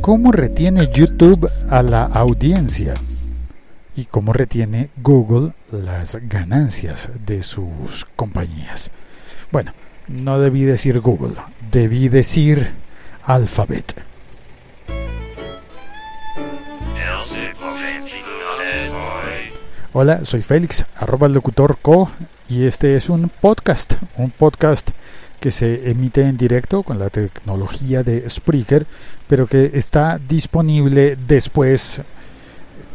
[0.00, 2.94] cómo retiene YouTube a la audiencia
[3.94, 8.90] y cómo retiene Google las ganancias de sus compañías.
[9.52, 9.72] Bueno,
[10.08, 11.34] no debí decir Google,
[11.70, 12.70] debí decir
[13.22, 13.94] Alphabet.
[19.92, 22.10] Hola, soy Félix, arroba locutor co,
[22.48, 24.90] y este es un podcast, un podcast
[25.40, 28.86] que se emite en directo con la tecnología de Spreaker,
[29.30, 32.00] pero que está disponible después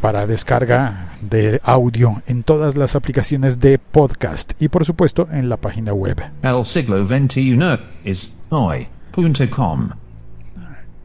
[0.02, 5.55] para descarga de audio en todas las aplicaciones de podcast y por supuesto en la
[5.55, 6.30] página web.
[6.42, 7.58] El siglo XXI
[8.03, 9.92] es hoy.com.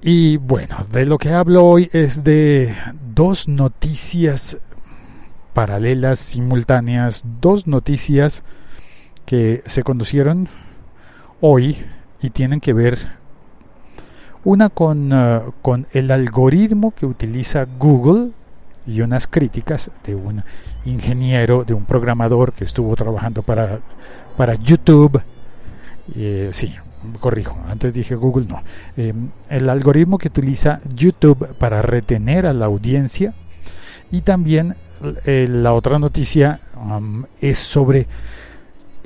[0.03, 2.75] Y bueno, de lo que hablo hoy es de
[3.15, 4.59] dos noticias
[5.55, 8.43] paralelas, simultáneas, dos noticias
[9.27, 10.49] que se conocieron
[11.41, 11.87] hoy
[12.21, 13.20] y tienen que ver
[14.45, 18.31] una con, uh, con el algoritmo que utiliza Google
[18.87, 20.43] y unas críticas de un
[20.85, 23.81] ingeniero, de un programador que estuvo trabajando para,
[24.37, 25.21] para YouTube.
[26.17, 26.75] Eh, sí,
[27.21, 28.63] corrijo, antes dije Google, no.
[28.97, 29.13] Eh,
[29.49, 33.35] el algoritmo que utiliza YouTube para retener a la audiencia
[34.11, 34.75] y también
[35.25, 36.61] eh, la otra noticia
[37.41, 38.07] es sobre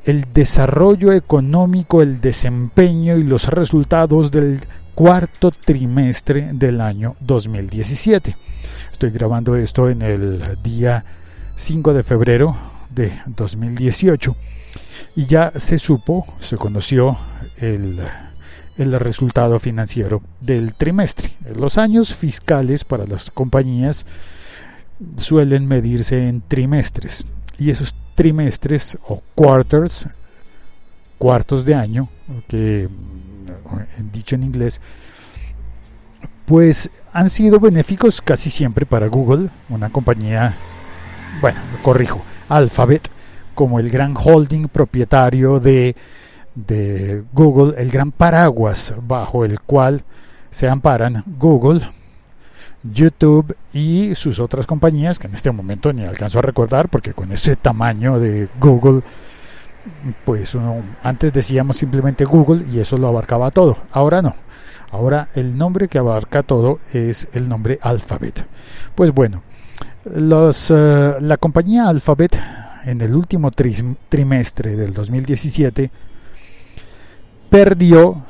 [0.04, 4.60] el desarrollo económico, el desempeño y los resultados del
[4.94, 8.36] cuarto trimestre del año 2017.
[8.92, 11.04] Estoy grabando esto en el día
[11.56, 12.56] 5 de febrero
[12.90, 14.36] de 2018
[15.16, 17.18] y ya se supo, se conoció
[17.56, 17.98] el,
[18.78, 21.32] el resultado financiero del trimestre.
[21.56, 24.06] Los años fiscales para las compañías
[25.16, 27.24] suelen medirse en trimestres
[27.58, 30.06] y esos trimestres o quarters,
[31.18, 32.08] cuartos de año,
[32.46, 32.88] que
[34.12, 34.80] dicho en inglés,
[36.46, 40.54] pues han sido benéficos casi siempre para Google, una compañía,
[41.40, 43.08] bueno, corrijo, Alphabet,
[43.54, 45.96] como el gran holding propietario de,
[46.54, 50.04] de Google, el gran paraguas bajo el cual
[50.50, 51.88] se amparan Google,
[52.82, 57.32] YouTube y sus otras compañías que en este momento ni alcanzo a recordar porque con
[57.32, 59.02] ese tamaño de Google
[60.24, 64.34] pues uno, antes decíamos simplemente Google y eso lo abarcaba todo ahora no
[64.90, 68.46] ahora el nombre que abarca todo es el nombre Alphabet
[68.94, 69.42] pues bueno
[70.04, 72.38] los, uh, la compañía Alphabet
[72.84, 73.74] en el último tri
[74.08, 75.90] trimestre del 2017
[77.50, 78.22] perdió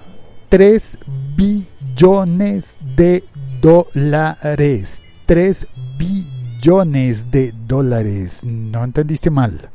[0.51, 0.99] 3
[1.35, 3.25] billones de
[3.61, 5.03] dólares.
[5.27, 5.67] 3
[5.99, 8.45] billones de dólares.
[8.45, 9.71] No entendiste mal.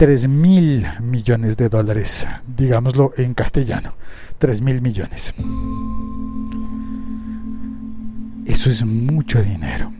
[0.00, 2.26] 3 mil millones de dólares.
[2.46, 3.92] Digámoslo en castellano.
[4.38, 5.34] 3 mil millones.
[8.46, 9.92] Eso es mucho dinero.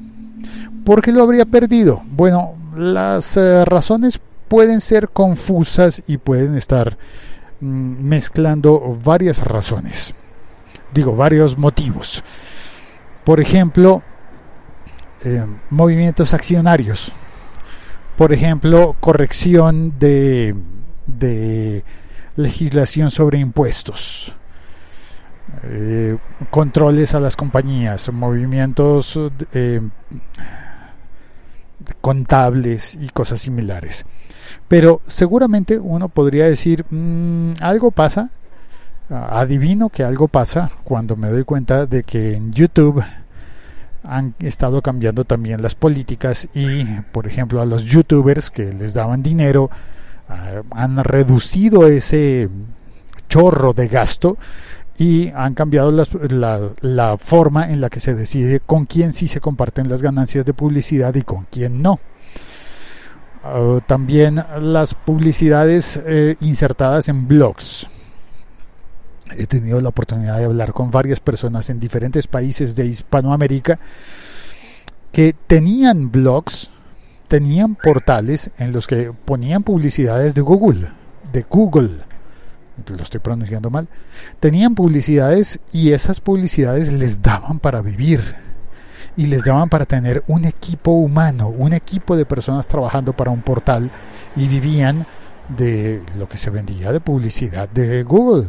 [0.86, 2.02] ¿Por qué lo habría perdido?
[2.16, 4.18] Bueno, las uh, razones
[4.48, 6.96] pueden ser confusas y pueden estar
[7.60, 10.14] mm, mezclando varias razones
[10.92, 12.22] digo, varios motivos.
[13.24, 14.02] Por ejemplo,
[15.24, 17.12] eh, movimientos accionarios.
[18.20, 20.54] Por ejemplo, corrección de,
[22.36, 24.34] legislación sobre impuestos.
[25.62, 26.18] Eh,
[26.50, 29.18] controles a las compañías, movimientos
[29.54, 29.80] eh,
[32.02, 34.04] contables y cosas similares.
[34.68, 38.28] Pero seguramente uno podría decir, mmm, algo pasa
[39.08, 43.02] adivino que algo pasa cuando me doy cuenta de que en YouTube
[44.02, 49.22] han estado cambiando también las políticas y, por ejemplo, a los youtubers que les daban
[49.22, 49.70] dinero
[50.32, 52.48] Ah, han reducido ese
[53.28, 54.36] chorro de gasto
[54.96, 59.26] y han cambiado las- la, la forma en la que se decide con quién sí
[59.26, 61.98] se comparten las ganancias de publicidad y con quién no.
[63.42, 67.88] Ah, también las publicidades eh, insertadas en blogs.
[69.36, 73.78] He tenido la oportunidad de hablar con varias personas en diferentes países de Hispanoamérica
[75.12, 76.70] que tenían blogs,
[77.28, 80.88] tenían portales en los que ponían publicidades de Google,
[81.32, 81.98] de Google,
[82.88, 83.88] lo estoy pronunciando mal,
[84.38, 88.36] tenían publicidades y esas publicidades les daban para vivir
[89.16, 93.42] y les daban para tener un equipo humano, un equipo de personas trabajando para un
[93.42, 93.90] portal
[94.36, 95.06] y vivían
[95.48, 98.48] de lo que se vendía de publicidad de Google.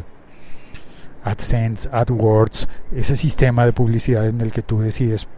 [1.22, 5.28] AdSense, AdWords, ese sistema de publicidad en el que tú decides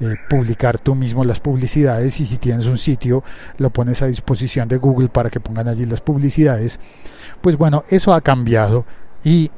[0.00, 3.22] eh, publicar tú mismo las publicidades y si tienes un sitio
[3.58, 6.80] lo pones a disposición de Google para que pongan allí las publicidades.
[7.40, 8.84] Pues bueno, eso ha cambiado
[9.22, 9.50] y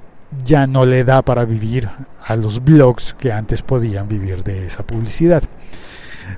[0.44, 1.88] ya no le da para vivir
[2.22, 5.44] a los blogs que antes podían vivir de esa publicidad.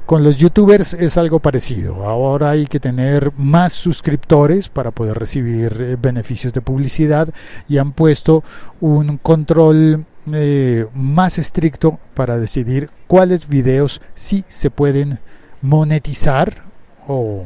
[0.05, 2.07] Con los youtubers es algo parecido.
[2.07, 7.29] Ahora hay que tener más suscriptores para poder recibir eh, beneficios de publicidad
[7.69, 8.43] y han puesto
[8.81, 15.21] un control eh, más estricto para decidir cuáles videos sí se pueden
[15.63, 16.63] monetizar
[17.07, 17.45] o,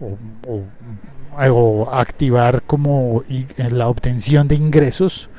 [0.00, 3.22] o- activar como
[3.70, 5.30] la obtención de ingresos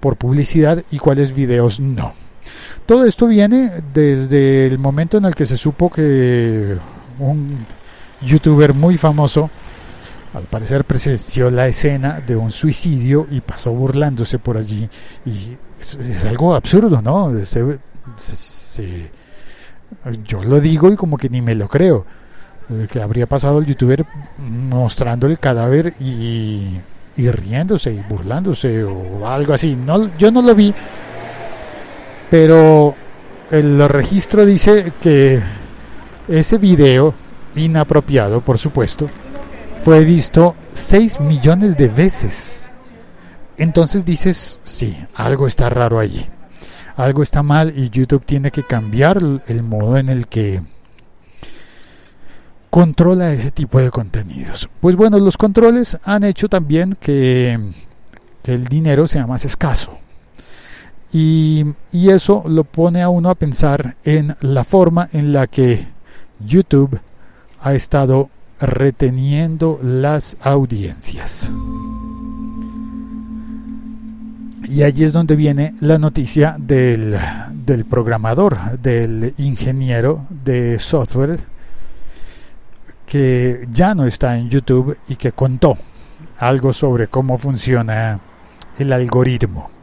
[0.00, 2.12] por publicidad y cuáles videos no.
[2.86, 6.76] Todo esto viene desde el momento en el que se supo que
[7.18, 7.64] un
[8.22, 9.50] youtuber muy famoso
[10.34, 14.88] al parecer presenció la escena de un suicidio y pasó burlándose por allí
[15.26, 17.32] y es, algo absurdo, ¿no?
[17.44, 17.78] Se-
[18.16, 19.10] se- se-
[20.26, 22.04] yo lo digo y como que ni me lo creo.
[22.70, 24.04] eh, Que habría pasado el youtuber
[24.38, 26.78] mostrando el cadáver y,
[27.16, 29.76] y riéndose y burlándose o algo así.
[29.76, 30.72] No, yo no lo vi,
[32.32, 32.94] pero
[33.50, 35.38] el registro dice que
[36.28, 37.12] ese video,
[37.54, 39.10] inapropiado por supuesto,
[39.74, 42.72] fue visto 6 millones de veces.
[43.58, 46.26] Entonces dices, sí, algo está raro allí.
[46.96, 50.62] Algo está mal y YouTube tiene que cambiar el modo en el que
[52.70, 54.70] controla ese tipo de contenidos.
[54.80, 57.60] Pues bueno, los controles han hecho también que
[58.44, 59.98] el dinero sea más escaso.
[61.12, 65.86] Y, eso lo pone a uno a pensar en la forma en la que
[66.40, 66.98] YouTube
[67.60, 68.30] ha estado
[68.60, 71.52] reteniendo las audiencias.
[74.64, 77.16] Y allí es donde viene la noticia del,
[77.66, 81.44] del programador, del ingeniero de software
[83.12, 85.76] que ya no está en YouTube y que contó
[86.38, 88.20] algo sobre cómo funciona
[88.78, 89.81] el algoritmo.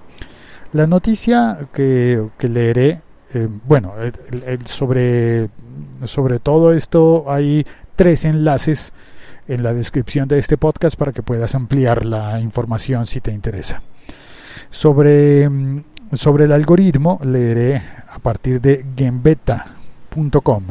[0.74, 3.02] La noticia que, que leeré,
[3.34, 5.50] eh, bueno, el- sobre,
[6.06, 8.94] sobre todo esto hay tres enlaces
[9.48, 13.82] en la descripción de este podcast para que puedas ampliar la información si te interesa.
[14.70, 15.84] Sobre, mm,
[16.14, 17.82] sobre el algoritmo leeré
[18.12, 20.64] a partir de gembeta.com.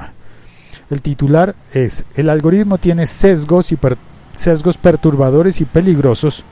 [0.90, 3.98] El titular es El algoritmo tiene sesgos, y per-
[4.32, 6.44] sesgos perturbadores y peligrosos.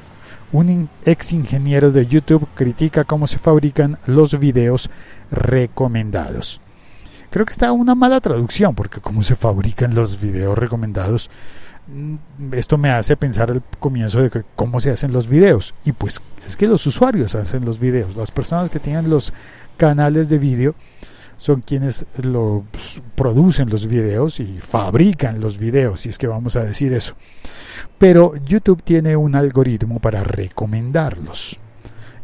[0.53, 4.91] Un ex ingeniero de YouTube critica cómo se fabrican los videos
[5.31, 6.61] recomendados.
[7.31, 11.31] Creo que está una mala traducción, porque cómo se fabrican los videos recomendados.
[11.89, 15.75] Mm, Esto me hace pensar el comienzo de cómo se hacen los videos.
[15.85, 18.17] Y pues es que los usuarios hacen los videos.
[18.17, 19.33] Las personas que tienen los
[19.77, 20.75] canales de vídeo
[21.37, 22.63] son quienes los
[23.15, 27.15] producen los videos y fabrican los videos, si es que vamos a decir eso.
[27.99, 31.59] Pero YouTube tiene un algoritmo para recomendarlos.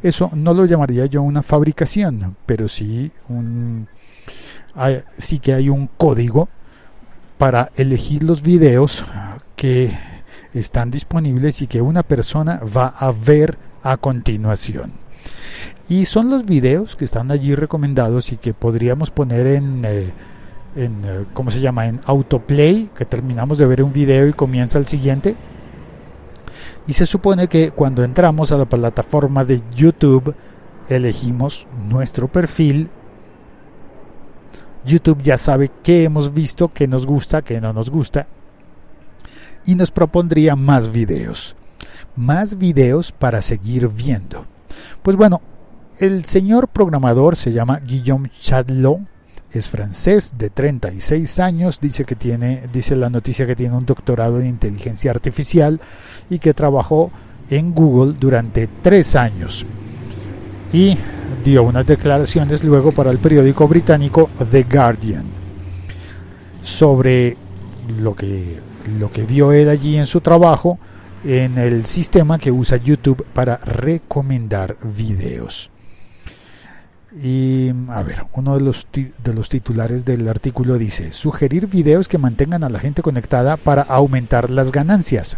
[0.02, 3.88] Eso no lo llamaría yo una fabricación, pero sí un
[5.18, 6.48] sí que hay un código
[7.38, 9.04] para elegir los videos
[9.54, 9.92] que
[10.54, 15.01] están disponibles y que una persona va a ver a continuación.
[15.92, 20.10] Y son los videos que están allí recomendados y que podríamos poner en, eh,
[20.74, 21.86] eh, ¿cómo se llama?
[21.86, 25.36] En autoplay, que terminamos de ver un video y comienza el siguiente.
[26.86, 30.34] Y se supone que cuando entramos a la plataforma de YouTube,
[30.88, 32.88] elegimos nuestro perfil.
[34.86, 38.28] YouTube ya sabe qué hemos visto, qué nos gusta, qué no nos gusta.
[39.66, 41.54] Y nos propondría más videos.
[42.16, 44.46] Más videos para seguir viendo.
[45.02, 45.42] Pues bueno,
[46.02, 48.98] el señor programador se llama Guillaume Chadlo,
[49.52, 54.40] es francés, de 36 años, dice que tiene, dice la noticia que tiene un doctorado
[54.40, 55.80] en inteligencia artificial
[56.28, 57.12] y que trabajó
[57.50, 59.64] en Google durante tres años.
[60.72, 60.98] Y
[61.44, 65.26] dio unas declaraciones luego para el periódico británico The Guardian
[66.64, 67.36] sobre
[68.00, 68.58] lo que,
[68.98, 70.80] lo que vio él allí en su trabajo
[71.22, 75.70] en el sistema que usa YouTube para recomendar videos.
[77.20, 82.18] Y a ver, uno de los, de los titulares del artículo dice, sugerir videos que
[82.18, 85.36] mantengan a la gente conectada para aumentar las ganancias.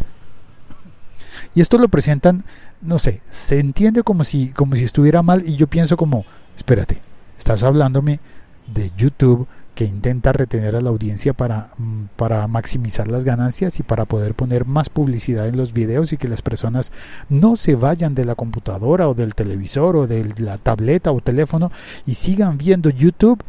[1.54, 2.44] Y esto lo presentan,
[2.80, 6.24] no sé, se entiende como si, como si estuviera mal y yo pienso como,
[6.56, 7.00] espérate,
[7.38, 8.20] estás hablándome
[8.66, 13.82] de YouTube que intenta retener a la audiencia para, mm, para maximizar las ganancias y
[13.82, 16.92] para poder poner más publicidad en los videos y que las personas
[17.28, 21.72] no se vayan de la computadora o del televisor o de la tableta o teléfono
[22.06, 23.42] y sigan viendo YouTube,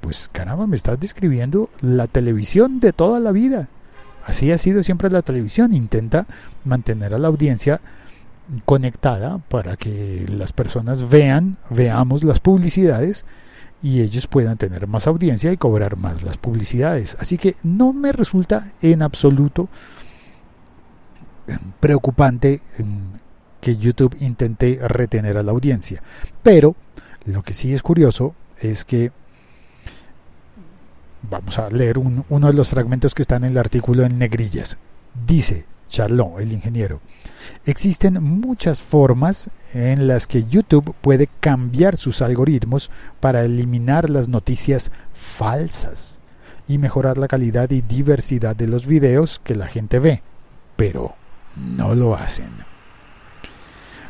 [0.00, 3.68] pues caramba, me estás describiendo la televisión de toda la vida.
[4.26, 6.26] Así ha sido siempre la televisión, intenta
[6.64, 7.80] mantener a la audiencia
[8.66, 13.24] conectada para que las personas vean, veamos las publicidades
[13.82, 17.16] y ellos puedan tener más audiencia y cobrar más las publicidades.
[17.20, 19.68] Así que no me resulta en absoluto
[21.46, 23.12] em, preocupante em,
[23.60, 26.02] que YouTube intente retener a la audiencia.
[26.42, 26.74] Pero
[27.24, 29.12] lo que sí es curioso es que
[31.28, 34.78] vamos a leer uno de los fragmentos que están en el artículo en negrillas.
[35.26, 37.00] Dice Charlot, el ingeniero,
[37.64, 42.90] existen muchas formas en las que YouTube puede cambiar sus algoritmos
[43.20, 46.20] para eliminar las noticias falsas
[46.66, 50.22] y mejorar la calidad y diversidad de los videos que la gente ve,
[50.76, 51.14] pero
[51.56, 52.50] no lo hacen.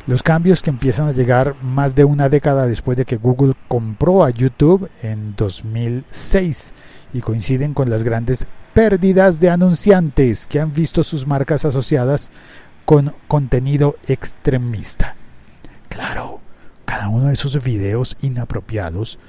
[0.07, 4.23] Los cambios que empiezan a llegar más de una década después de que Google compró
[4.23, 6.73] a YouTube en 2006
[7.13, 8.47] y coinciden con las grandes
[8.79, 12.31] pérdidas de anunciantes que han visto sus marcas asociadas
[12.85, 15.17] con contenido extremista.
[15.89, 16.39] Claro,
[16.85, 19.19] cada uno de esos videos inapropiados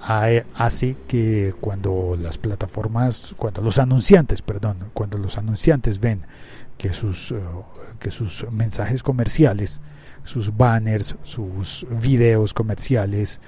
[0.00, 6.22] hace que cuando las plataformas, cuando los anunciantes, perdón, cuando los anunciantes ven
[6.78, 7.40] que sus, eh,
[8.00, 9.82] que sus mensajes comerciales,
[10.24, 13.42] sus banners, sus videos comerciales,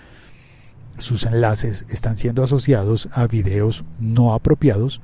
[0.99, 5.01] sus enlaces están siendo asociados a videos no apropiados,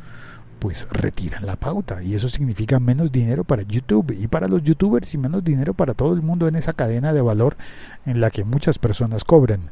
[0.61, 5.13] pues retiran la pauta y eso significa menos dinero para YouTube y para los youtubers
[5.15, 7.57] y menos dinero para todo el mundo en esa cadena de valor
[8.05, 9.71] en la que muchas personas cobran.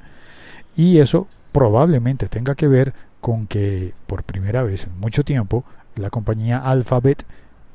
[0.74, 6.10] Y eso probablemente tenga que ver con que por primera vez en mucho tiempo la
[6.10, 7.24] compañía Alphabet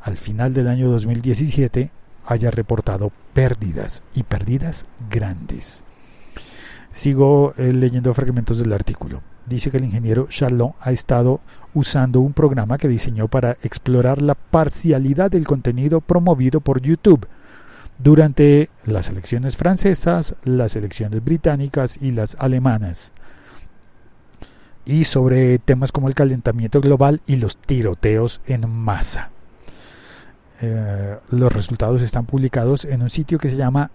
[0.01, 1.91] al final del año 2017
[2.25, 5.83] haya reportado pérdidas y pérdidas grandes.
[6.93, 9.21] Sigo eh, leyendo fragmentos del artículo.
[9.47, 11.41] Dice que el ingeniero Charlot ha estado
[11.73, 17.27] usando un programa que diseñó para explorar la parcialidad del contenido promovido por YouTube
[17.97, 23.11] durante las elecciones francesas, las elecciones británicas y las alemanas.
[24.85, 29.31] Y sobre temas como el calentamiento global y los tiroteos en masa.
[30.61, 33.89] Eh, los resultados están publicados en un sitio que se llama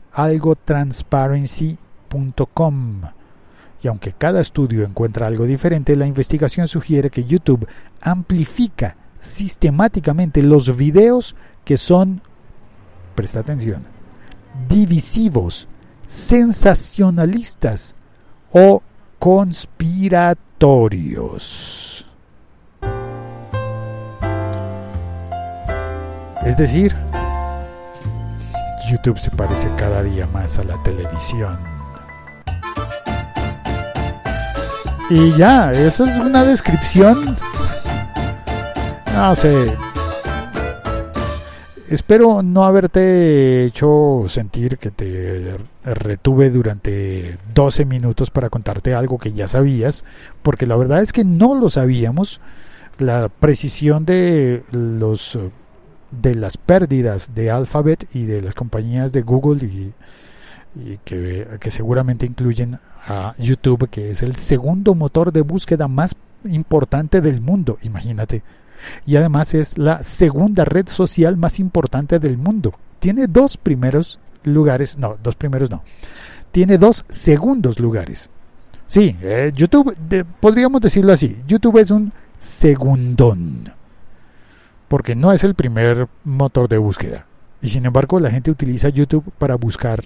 [3.82, 7.66] y aunque cada estudio encuentra algo diferente, la investigación sugiere que YouTube
[8.00, 11.34] amplifica sistemáticamente los videos
[11.64, 12.22] que son,
[13.14, 13.84] presta atención,
[14.68, 15.68] divisivos,
[16.06, 17.96] sensacionalistas
[18.52, 18.82] o
[19.18, 22.06] conspiratorios.
[26.44, 26.94] Es decir,
[28.90, 31.77] YouTube se parece cada día más a la televisión.
[35.10, 37.34] Y ya, esa es una descripción.
[39.14, 39.74] No sé.
[41.88, 49.32] Espero no haberte hecho sentir que te retuve durante 12 minutos para contarte algo que
[49.32, 50.04] ya sabías,
[50.42, 52.42] porque la verdad es que no lo sabíamos.
[52.98, 55.38] La precisión de los
[56.10, 59.92] de las pérdidas de Alphabet y de las compañías de Google y,
[60.78, 67.20] y que, seguramente incluyen a YouTube, que es el segundo motor de búsqueda más importante
[67.20, 68.42] del mundo, imagínate.
[69.06, 72.75] Y además es la segunda red social más importante del mundo.
[73.00, 75.82] Tiene dos primeros lugares, no, dos primeros no.
[76.52, 78.30] Tiene dos segundos lugares.
[78.87, 79.97] Sí, eh, YouTube,
[80.40, 83.73] podríamos decirlo así, YouTube es un segundón.
[84.87, 87.26] Porque no es el primer motor de búsqueda.
[87.61, 90.04] Y sin embargo la gente utiliza YouTube para buscar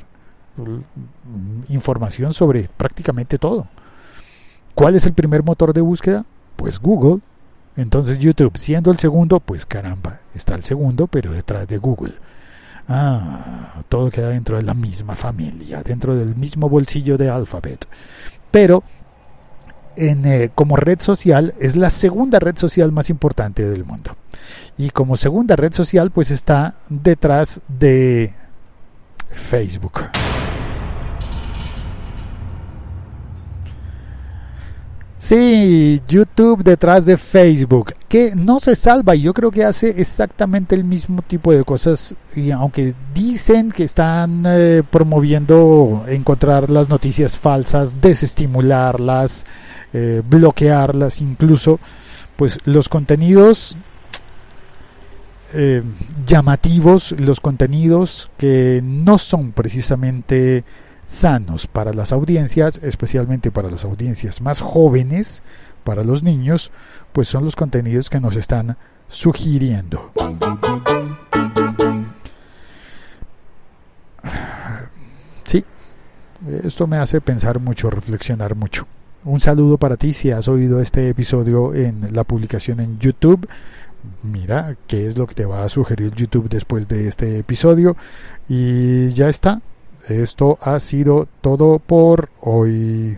[1.68, 3.66] información sobre prácticamente todo.
[4.75, 6.25] ¿Cuál es el primer motor de búsqueda?
[6.56, 7.21] Pues Google.
[7.76, 12.14] Entonces YouTube, siendo el segundo, pues caramba, está el segundo, pero detrás de Google.
[12.88, 17.87] Ah, todo queda dentro de la misma familia, dentro del mismo bolsillo de Alphabet.
[18.50, 18.82] Pero
[19.97, 24.16] en, eh, como red social es la segunda red social más importante del mundo.
[24.76, 28.35] Y como segunda red social pues está detrás de
[29.30, 30.00] Facebook.
[35.23, 40.75] Sí, YouTube detrás de Facebook, que no se salva y yo creo que hace exactamente
[40.75, 47.38] el mismo tipo de cosas y aunque dicen que están eh, promoviendo encontrar las noticias
[47.38, 49.47] falsas, desestimularlas,
[49.93, 51.79] eh, bloquearlas incluso,
[52.35, 53.76] pues los contenidos
[55.55, 55.85] eh,
[56.26, 60.64] llamativos, los contenidos que no son precisamente
[61.12, 65.42] sanos para las audiencias, especialmente para las audiencias más jóvenes,
[65.85, 66.71] para los niños,
[67.12, 68.78] pues son los contenidos que nos están
[69.09, 70.11] sugiriendo.
[75.45, 75.64] Sí,
[76.64, 78.87] esto me hace pensar mucho, reflexionar mucho.
[79.25, 83.47] Un saludo para ti si has oído este episodio en la publicación en YouTube.
[84.23, 87.97] Mira qué es lo que te va a sugerir YouTube después de este episodio.
[88.49, 89.61] Y ya está.
[90.09, 93.16] Esto ha sido todo por hoy.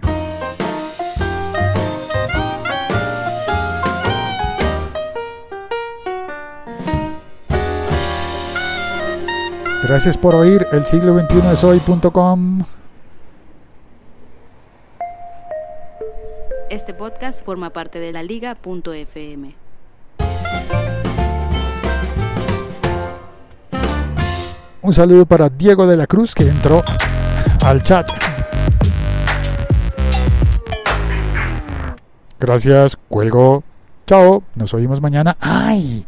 [9.82, 12.64] Gracias por oír el siglo 21 es hoy.com.
[16.70, 19.63] Este podcast forma parte de la liga.fm.
[24.84, 26.82] Un saludo para Diego de la Cruz que entró
[27.64, 28.06] al chat.
[32.38, 33.64] Gracias, cuelgo.
[34.06, 35.36] Chao, nos oímos mañana.
[35.40, 36.04] ¡Ay!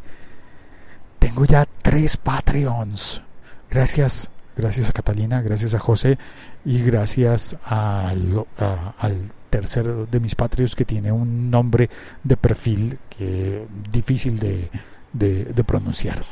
[1.19, 3.23] Tengo ya tres Patreons.
[3.71, 6.19] Gracias, gracias a Catalina, gracias a José
[6.65, 11.89] y gracias al, a- al tercero de mis patrios que tiene un nombre
[12.23, 16.23] de perfil que difícil de pronunciar.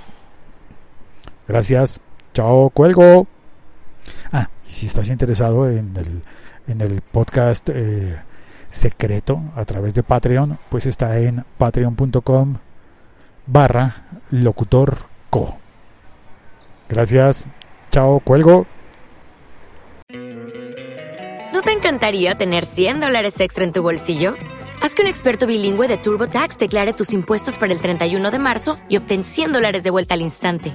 [1.49, 2.01] Gracias.
[2.35, 3.29] Chao, cuelgo.
[4.33, 6.23] Ah, y si estás interesado en el,
[6.67, 8.17] en el podcast eh,
[8.69, 12.57] secreto a través de Patreon, pues está en patreon.com
[13.47, 13.95] barra
[14.31, 15.59] locutorco.
[16.89, 17.47] Gracias.
[17.93, 18.67] Chao, cuelgo.
[21.53, 24.35] ¿No te encantaría tener 100 dólares extra en tu bolsillo?
[24.83, 28.77] Haz que un experto bilingüe de TurboTax declare tus impuestos para el 31 de marzo
[28.89, 30.75] y obtén 100 dólares de vuelta al instante.